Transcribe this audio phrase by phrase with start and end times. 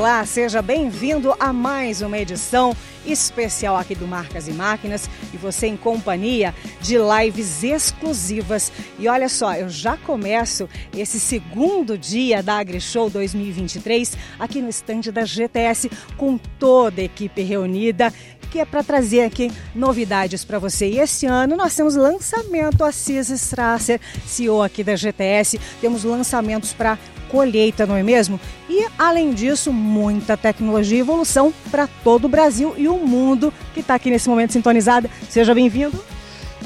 [0.00, 2.74] Olá, seja bem-vindo a mais uma edição
[3.04, 8.72] especial aqui do Marcas e Máquinas e você em companhia de lives exclusivas.
[8.98, 10.66] E olha só, eu já começo
[10.96, 17.42] esse segundo dia da AgriShow 2023 aqui no estande da GTS com toda a equipe
[17.42, 18.10] reunida
[18.50, 20.88] que é para trazer aqui novidades para você.
[20.88, 26.98] E esse ano nós temos lançamento, Assis Strasser, CEO aqui da GTS, temos lançamentos para
[27.30, 28.40] colheita, não é mesmo?
[28.68, 33.80] E, além disso, muita tecnologia e evolução para todo o Brasil e o mundo que
[33.80, 35.08] está aqui nesse momento sintonizado.
[35.28, 36.02] Seja bem-vindo.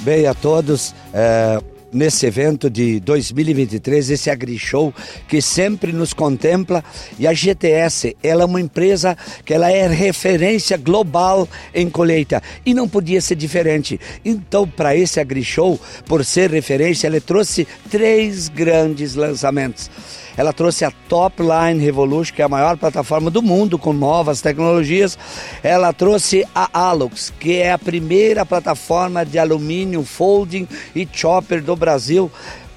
[0.02, 0.94] Bem a todos.
[1.12, 1.60] É
[1.94, 4.92] nesse evento de 2023, esse AgriShow
[5.28, 6.82] que sempre nos contempla
[7.18, 12.74] e a GTS, ela é uma empresa que ela é referência global em colheita e
[12.74, 14.00] não podia ser diferente.
[14.24, 19.88] Então, para esse AgriShow, por ser referência, ela trouxe três grandes lançamentos.
[20.36, 24.40] Ela trouxe a Top Line Revolution, que é a maior plataforma do mundo com novas
[24.40, 25.18] tecnologias.
[25.62, 31.76] Ela trouxe a Alux, que é a primeira plataforma de alumínio folding e chopper do
[31.76, 32.30] Brasil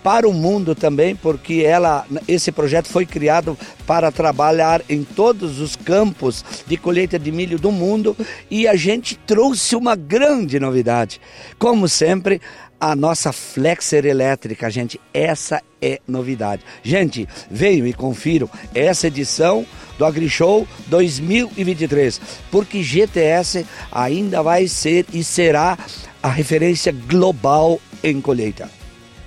[0.07, 5.75] para o mundo também, porque ela, esse projeto foi criado para trabalhar em todos os
[5.75, 8.15] campos de colheita de milho do mundo
[8.49, 11.19] e a gente trouxe uma grande novidade.
[11.59, 12.39] Como sempre,
[12.79, 16.63] a nossa flexer elétrica, gente, essa é novidade.
[16.83, 19.65] Gente, veio e confiro essa edição
[19.97, 25.77] do AgriShow 2023, porque GTS ainda vai ser e será
[26.21, 28.69] a referência global em colheita.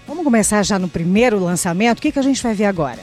[0.07, 1.99] Vamos começar já no primeiro lançamento.
[1.99, 2.99] O que, que a gente vai ver agora?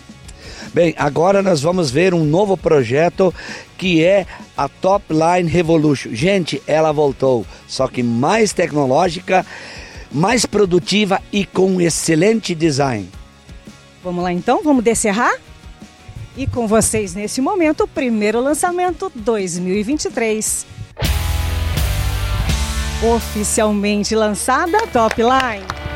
[0.73, 3.33] Bem, agora nós vamos ver um novo projeto
[3.77, 6.09] que é a Top Line Revolution.
[6.13, 9.45] Gente, ela voltou, só que mais tecnológica
[10.11, 13.09] mais produtiva e com excelente design.
[14.03, 15.35] Vamos lá então, vamos descerrar?
[16.35, 20.65] E com vocês nesse momento, o primeiro lançamento 2023.
[23.15, 25.86] Oficialmente lançada Top Line.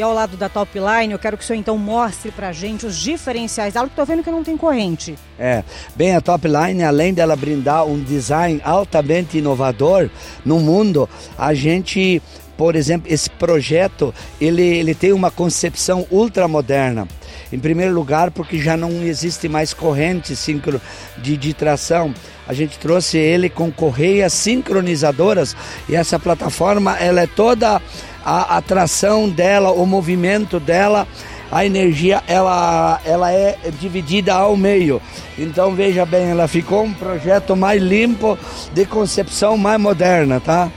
[0.00, 2.86] E ao lado da top line, eu quero que o senhor então mostre pra gente
[2.86, 5.14] os diferenciais dela, que tô vendo que não tem corrente.
[5.38, 5.62] É,
[5.94, 10.08] bem, a top line, além dela brindar um design altamente inovador
[10.42, 11.06] no mundo,
[11.36, 12.22] a gente,
[12.60, 17.08] por exemplo, esse projeto, ele, ele tem uma concepção ultramoderna.
[17.50, 20.78] Em primeiro lugar, porque já não existe mais corrente sincro
[21.16, 22.14] de, de tração.
[22.46, 25.56] A gente trouxe ele com correias sincronizadoras
[25.88, 27.80] e essa plataforma ela é toda
[28.22, 31.08] a atração dela, o movimento dela,
[31.50, 35.00] a energia ela, ela é dividida ao meio.
[35.38, 38.38] Então veja bem, ela ficou um projeto mais limpo,
[38.74, 40.70] de concepção mais moderna, tá?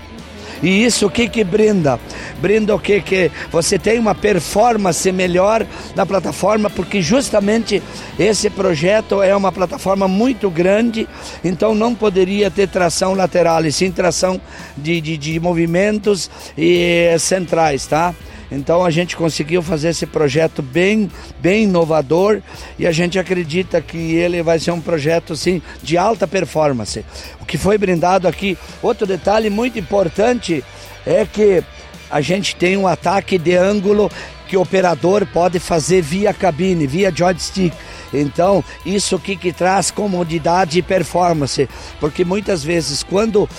[0.63, 1.99] E isso o que que brinda?
[2.41, 7.83] Brinda o que que você tem uma performance melhor na plataforma, porque justamente
[8.17, 11.07] esse projeto é uma plataforma muito grande,
[11.43, 14.39] então não poderia ter tração lateral, e sim tração
[14.77, 18.15] de, de, de movimentos e centrais, tá?
[18.53, 21.09] Então a gente conseguiu fazer esse projeto bem,
[21.39, 22.39] bem inovador
[22.77, 27.03] e a gente acredita que ele vai ser um projeto sim de alta performance.
[27.41, 30.63] O que foi brindado aqui, outro detalhe muito importante
[31.05, 31.63] é que
[32.11, 34.11] a gente tem um ataque de ângulo
[34.47, 37.73] que o operador pode fazer via cabine, via joystick.
[38.13, 41.69] Então, isso que, que traz comodidade e performance,
[41.99, 43.49] porque muitas vezes quando uh,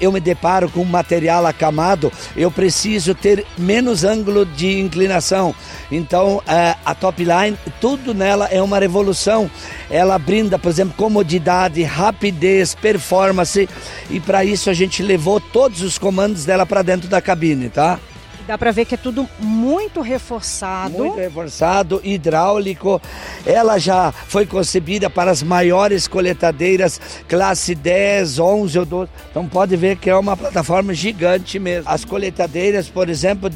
[0.00, 5.54] eu me deparo com um material acamado, eu preciso ter menos ângulo de inclinação.
[5.90, 9.50] Então, uh, a top line, tudo nela é uma revolução.
[9.90, 13.68] Ela brinda, por exemplo, comodidade, rapidez, performance,
[14.10, 17.98] e para isso a gente levou todos os comandos dela para dentro da cabine, tá?
[18.46, 20.98] Dá para ver que é tudo muito reforçado.
[20.98, 23.02] Muito reforçado, hidráulico.
[23.44, 29.10] Ela já foi concebida para as maiores coletadeiras, classe 10, 11 ou 12.
[29.30, 31.90] Então pode ver que é uma plataforma gigante mesmo.
[31.90, 33.50] As coletadeiras, por exemplo,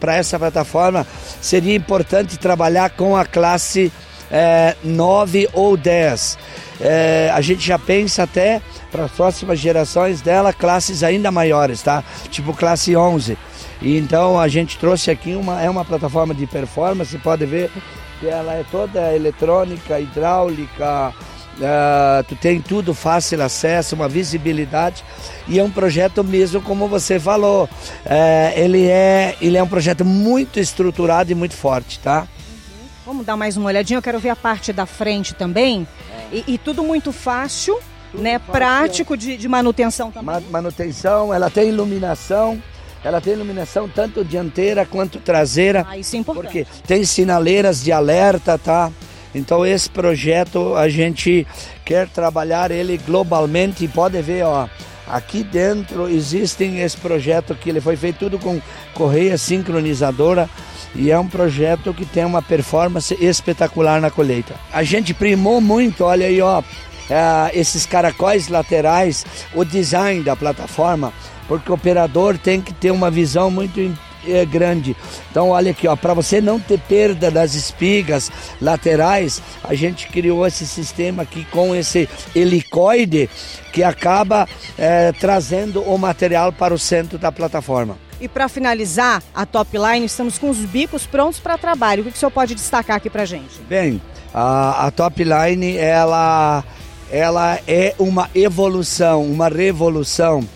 [0.00, 1.06] para essa plataforma
[1.40, 3.92] seria importante trabalhar com a classe
[4.28, 6.36] é, 9 ou 10.
[6.80, 8.60] É, a gente já pensa até
[8.90, 12.02] para as próximas gerações dela classes ainda maiores, tá?
[12.30, 13.36] Tipo classe 11.
[13.82, 17.70] E então a gente trouxe aqui uma é uma plataforma de performance, pode ver
[18.18, 21.14] que ela é toda eletrônica, hidráulica,
[21.56, 25.02] uh, tu tem tudo fácil acesso, uma visibilidade
[25.48, 30.04] e é um projeto mesmo como você falou, uh, ele é ele é um projeto
[30.04, 32.20] muito estruturado e muito forte, tá?
[32.20, 32.88] Uhum.
[33.06, 35.86] Vamos dar mais uma olhadinha, eu quero ver a parte da frente também.
[36.32, 37.78] E, e tudo muito fácil,
[38.12, 38.38] tudo né?
[38.38, 38.52] Fácil.
[38.52, 40.40] Prático de, de manutenção também.
[40.50, 42.62] Manutenção, ela tem iluminação,
[43.04, 45.86] ela tem iluminação tanto dianteira quanto traseira.
[45.88, 46.44] Ah, isso é importante.
[46.44, 48.90] Porque tem sinaleiras de alerta, tá?
[49.34, 51.46] Então esse projeto a gente
[51.84, 54.68] quer trabalhar ele globalmente e pode ver, ó,
[55.06, 58.60] aqui dentro existem esse projeto que ele foi feito tudo com
[58.94, 60.48] correia sincronizadora
[60.94, 64.54] e é um projeto que tem uma performance espetacular na colheita.
[64.72, 66.62] A gente primou muito, olha aí, ó,
[67.08, 69.24] é, esses caracóis laterais,
[69.54, 71.12] o design da plataforma,
[71.50, 73.80] porque o operador tem que ter uma visão muito
[74.24, 74.94] é grande.
[75.30, 78.30] Então olha aqui, ó, para você não ter perda das espigas
[78.60, 83.28] laterais, a gente criou esse sistema aqui com esse helicoide
[83.72, 84.46] que acaba
[84.78, 87.98] é, trazendo o material para o centro da plataforma.
[88.20, 92.02] E para finalizar a top line, estamos com os bicos prontos para trabalho.
[92.02, 93.58] O que, que o senhor pode destacar aqui para gente?
[93.68, 94.00] Bem,
[94.32, 96.62] a, a top line ela,
[97.10, 100.46] ela é uma evolução, uma revolução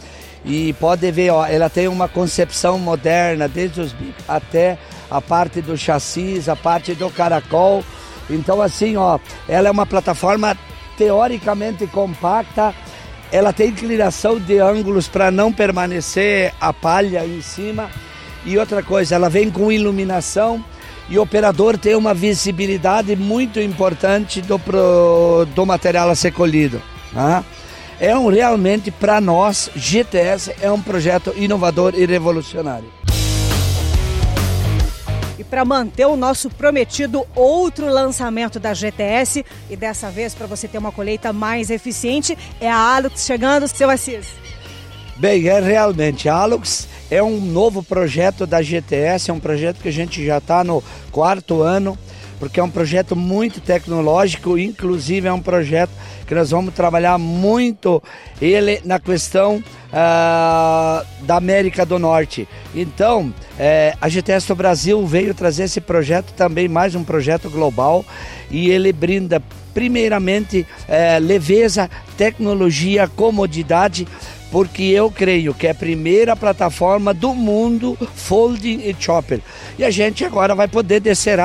[0.45, 4.79] e pode ver, ó, ela tem uma concepção moderna, desde os bicos até
[5.11, 7.83] a parte do chassis, a parte do caracol.
[8.29, 9.19] Então assim, ó,
[9.49, 10.57] ela é uma plataforma
[10.99, 12.75] teoricamente compacta.
[13.33, 17.91] Ela tem inclinação de ângulos para não permanecer a palha em cima.
[18.45, 20.63] E outra coisa, ela vem com iluminação
[21.09, 26.81] e o operador tem uma visibilidade muito importante do, pro, do material a ser colhido.
[27.13, 27.45] Tá?
[28.01, 32.93] É um realmente para nós GTS é um projeto inovador e revolucionário.
[35.39, 40.69] E para manter o nosso prometido outro lançamento da GTS e dessa vez para você
[40.69, 44.27] ter uma colheita mais eficiente, é a Alux chegando, seu Assis.
[45.17, 49.89] Bem, é realmente a Alux é um novo projeto da GTS, é um projeto que
[49.89, 50.83] a gente já está no
[51.13, 51.97] quarto ano
[52.39, 55.91] porque é um projeto muito tecnológico, inclusive é um projeto
[56.27, 58.03] que nós vamos trabalhar muito
[58.41, 62.49] ele na questão uh, da América do Norte.
[62.75, 68.05] Então, é, a GTS do Brasil veio trazer esse projeto também, mais um projeto global,
[68.51, 69.43] e ele brinda
[69.73, 74.07] primeiramente é, leveza, tecnologia, comodidade
[74.51, 79.41] porque eu creio que é a primeira plataforma do mundo folding e chopper.
[79.79, 81.39] E a gente agora vai poder descer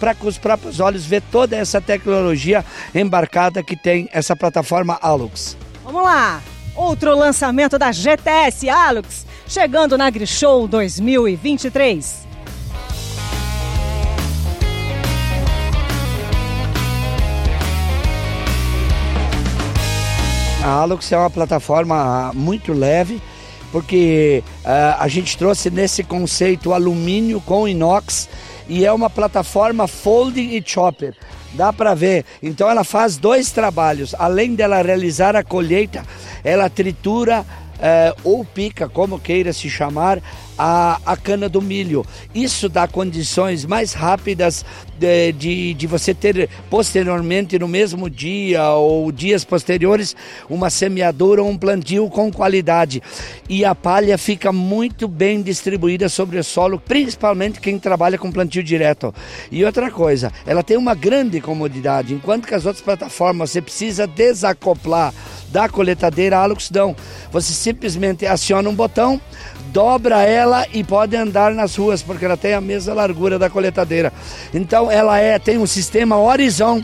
[0.00, 2.64] para com os próprios olhos ver toda essa tecnologia
[2.94, 5.56] embarcada que tem essa plataforma Alux.
[5.84, 6.42] Vamos lá!
[6.74, 12.23] Outro lançamento da GTS Alux, chegando na AgriShow 2023.
[20.64, 23.20] A Alux é uma plataforma muito leve,
[23.70, 28.30] porque uh, a gente trouxe nesse conceito alumínio com inox
[28.66, 31.14] e é uma plataforma folding e chopper.
[31.52, 32.24] Dá para ver.
[32.42, 34.14] Então ela faz dois trabalhos.
[34.18, 36.02] Além dela realizar a colheita,
[36.42, 37.44] ela tritura
[37.78, 40.18] é, ou pica, como queira se chamar,
[40.58, 42.04] a, a cana do milho.
[42.34, 44.64] Isso dá condições mais rápidas
[44.98, 50.14] de, de, de, você ter posteriormente, no mesmo dia ou dias posteriores,
[50.48, 53.02] uma semeadura ou um plantio com qualidade.
[53.48, 58.62] E a palha fica muito bem distribuída sobre o solo, principalmente quem trabalha com plantio
[58.62, 59.14] direto.
[59.50, 64.06] E outra coisa, ela tem uma grande comodidade, enquanto que as outras plataformas você precisa
[64.06, 65.12] desacoplar
[65.54, 66.96] da coletadeira Alux não.
[67.30, 69.20] Você simplesmente aciona um botão,
[69.74, 74.12] dobra ela e pode andar nas ruas, porque ela tem a mesma largura da coletadeira.
[74.54, 76.80] Então ela é tem um sistema horizon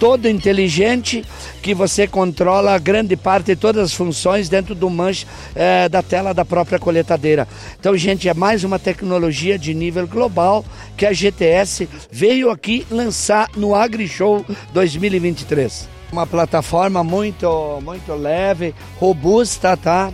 [0.00, 1.24] todo inteligente
[1.62, 6.34] que você controla grande parte de todas as funções dentro do manche é, da tela
[6.34, 7.46] da própria coletadeira.
[7.78, 10.64] Então, gente, é mais uma tecnologia de nível global
[10.96, 15.88] que a GTS veio aqui lançar no AgriShow 2023.
[16.10, 20.12] Uma plataforma muito, muito leve, robusta, tá?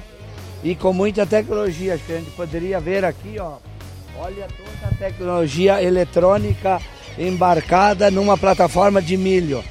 [0.63, 1.99] E com muita tecnologia.
[1.99, 3.55] Que a gente poderia ver aqui, ó.
[4.19, 6.81] Olha toda a tecnologia eletrônica
[7.17, 9.63] embarcada numa plataforma de milho.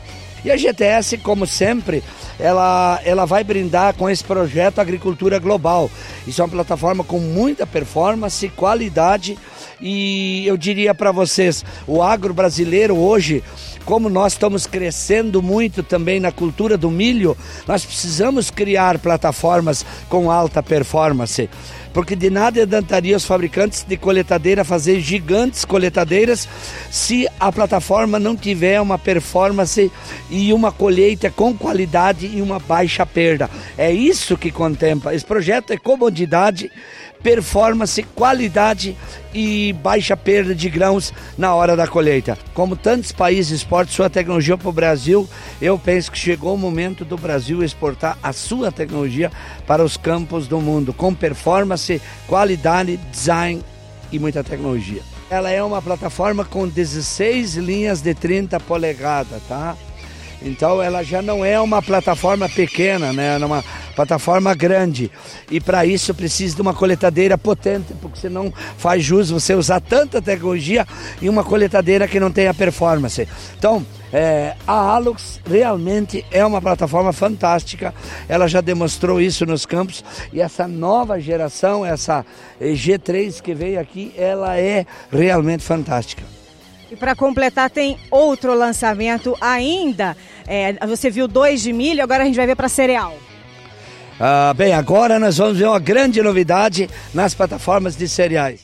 [0.46, 2.02] E a GTS, como sempre,
[2.40, 5.90] ela, ela vai brindar com esse projeto Agricultura Global.
[6.26, 9.38] Isso é uma plataforma com muita performance, qualidade
[9.80, 13.44] e eu diria para vocês, o agro brasileiro hoje
[13.88, 20.30] como nós estamos crescendo muito também na cultura do milho, nós precisamos criar plataformas com
[20.30, 21.50] alta performance.
[21.94, 26.50] Porque de nada adiantaria os fabricantes de coletadeira fazer gigantes coletadeiras
[26.92, 29.90] se a plataforma não tiver uma performance
[30.30, 33.50] e uma colheita com qualidade e uma baixa perda.
[33.78, 35.16] É isso que contempla.
[35.16, 36.70] Esse projeto é comodidade
[37.22, 38.96] performance, qualidade
[39.34, 42.38] e baixa perda de grãos na hora da colheita.
[42.54, 45.28] Como tantos países exportam sua tecnologia para o Brasil,
[45.62, 49.32] eu penso que chegou o momento do Brasil exportar a sua tecnologia
[49.66, 53.62] para os campos do mundo, com performance, qualidade, design
[54.12, 55.02] e muita tecnologia.
[55.30, 59.76] Ela é uma plataforma com 16 linhas de 30 polegadas, tá?
[60.42, 63.40] Então ela já não é uma plataforma pequena, né?
[63.40, 63.64] É uma
[63.96, 65.12] plataforma grande.
[65.50, 70.22] E para isso precisa de uma coletadeira potente, porque senão faz jus você usar tanta
[70.22, 70.86] tecnologia
[71.22, 73.28] em uma coletadeira que não tenha performance.
[73.58, 77.94] Então, é, a Alux realmente é uma plataforma fantástica,
[78.30, 82.26] ela já demonstrou isso nos campos e essa nova geração, essa
[82.62, 86.37] G3 que veio aqui, ela é realmente fantástica.
[86.90, 90.16] E para completar, tem outro lançamento ainda.
[90.48, 93.18] É, você viu dois de milho, agora a gente vai ver para cereal.
[94.20, 98.62] Ah, bem, agora nós vamos ver uma grande novidade nas plataformas de cereais.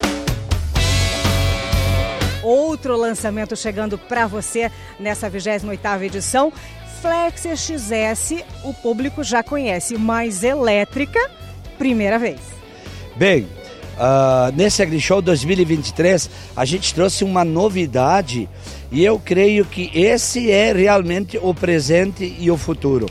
[2.42, 6.51] Outro lançamento chegando para você nessa 28ª edição.
[7.01, 11.20] Flexer XS, o público já conhece, mas elétrica,
[11.77, 12.39] primeira vez.
[13.15, 13.48] Bem,
[13.93, 18.50] Uh, nesse AgriShow 2023, a gente trouxe uma novidade
[18.91, 23.05] e eu creio que esse é realmente o presente e o futuro.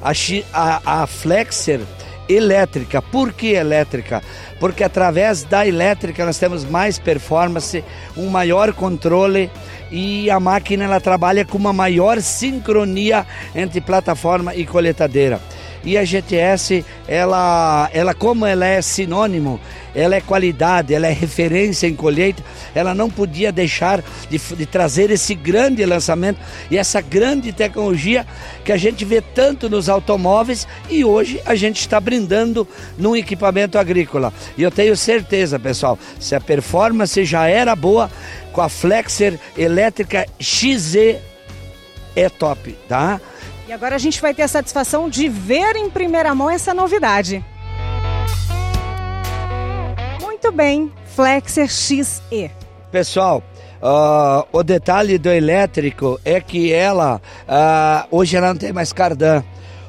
[0.00, 0.12] A,
[0.52, 1.80] a, a Flexer
[2.28, 3.02] elétrica.
[3.02, 4.22] Por que elétrica?
[4.58, 7.84] Porque através da elétrica nós temos mais performance,
[8.16, 9.50] um maior controle
[9.90, 15.40] e a máquina ela trabalha com uma maior sincronia entre plataforma e coletadeira.
[15.84, 19.58] E a GTS, ela, ela como ela é sinônimo,
[19.94, 22.42] ela é qualidade, ela é referência em colheita,
[22.74, 26.38] ela não podia deixar de, de trazer esse grande lançamento
[26.70, 28.26] e essa grande tecnologia
[28.64, 32.66] que a gente vê tanto nos automóveis e hoje a gente está brindando
[32.98, 34.32] num equipamento agrícola.
[34.56, 38.10] E eu tenho certeza, pessoal, se a performance já era boa,
[38.52, 41.16] com a Flexer elétrica XZ
[42.16, 43.20] é top, tá?
[43.70, 47.44] E agora a gente vai ter a satisfação de ver em primeira mão essa novidade.
[50.20, 52.50] Muito bem, Flexer XE.
[52.90, 53.44] Pessoal,
[53.80, 59.44] uh, o detalhe do elétrico é que ela, uh, hoje ela não tem mais cardan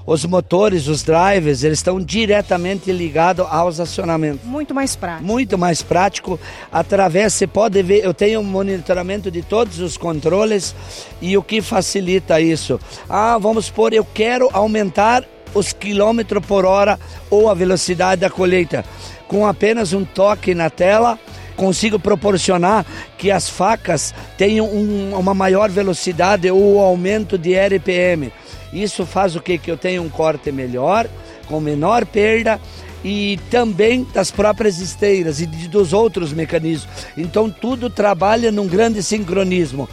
[0.06, 4.44] os motores, os drivers, eles estão diretamente ligados aos acionamentos.
[4.44, 5.24] Muito mais prático.
[5.24, 6.40] Muito mais prático.
[6.72, 10.76] Através, você pode ver, eu tenho um monitoramento de todos os controles
[11.22, 12.80] e o que facilita isso?
[13.10, 18.86] Ah, vamos supor, eu quero aumentar os quilômetros por hora ou a velocidade da colheita.
[19.28, 21.20] Com apenas um toque na tela,
[21.56, 22.86] consigo proporcionar
[23.18, 28.32] que as facas tenham um, uma maior velocidade ou aumento de RPM.
[28.74, 29.58] Isso faz o que?
[29.58, 31.08] Que eu tenha um corte melhor,
[31.48, 32.60] com menor perda
[33.04, 36.88] e também das próprias esteiras e dos outros mecanismos.
[37.18, 39.90] Então tudo trabalha num grande sincronismo.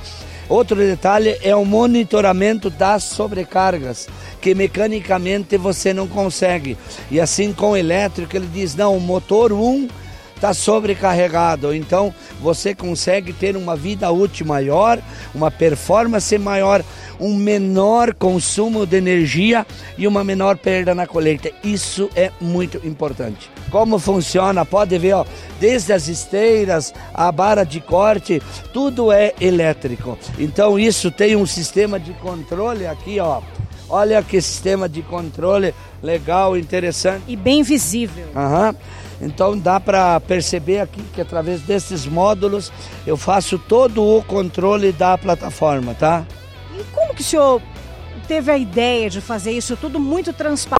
[0.49, 4.09] Outro detalhe é o monitoramento das sobrecargas,
[4.41, 6.77] que mecanicamente você não consegue.
[7.11, 9.89] E assim com o elétrico, ele diz: não, o motor 1
[10.38, 11.75] está sobrecarregado.
[11.75, 15.00] Então você consegue ter uma vida útil maior,
[15.35, 16.83] uma performance maior,
[17.21, 19.66] um menor consumo de energia
[19.97, 21.50] e uma menor perda na colheita.
[21.62, 23.50] Isso é muito importante.
[23.71, 24.64] Como funciona?
[24.64, 25.26] Pode ver, ó,
[25.61, 28.40] desde as esteiras, a barra de corte,
[28.73, 30.16] tudo é elétrico.
[30.38, 33.42] Então isso tem um sistema de controle aqui, ó.
[33.90, 37.25] Olha que sistema de controle legal, interessante.
[37.26, 38.28] E bem visível.
[38.37, 38.75] Aham.
[39.21, 42.73] Então dá para perceber aqui que através desses módulos
[43.07, 46.25] eu faço todo o controle da plataforma, tá?
[46.79, 47.61] E como que o senhor
[48.29, 50.78] teve a ideia de fazer isso tudo muito transparente?